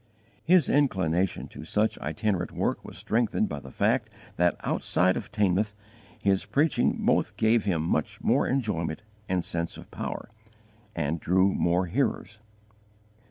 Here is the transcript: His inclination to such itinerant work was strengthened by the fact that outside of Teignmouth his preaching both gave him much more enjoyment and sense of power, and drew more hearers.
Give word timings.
His 0.43 0.67
inclination 0.67 1.47
to 1.49 1.63
such 1.63 1.99
itinerant 1.99 2.51
work 2.51 2.83
was 2.83 2.97
strengthened 2.97 3.47
by 3.47 3.59
the 3.59 3.69
fact 3.69 4.09
that 4.35 4.55
outside 4.61 5.15
of 5.15 5.31
Teignmouth 5.31 5.75
his 6.17 6.43
preaching 6.43 6.95
both 7.05 7.37
gave 7.37 7.65
him 7.65 7.83
much 7.83 8.19
more 8.19 8.47
enjoyment 8.47 9.03
and 9.29 9.45
sense 9.45 9.77
of 9.77 9.91
power, 9.91 10.29
and 10.95 11.19
drew 11.19 11.53
more 11.53 11.85
hearers. 11.85 12.39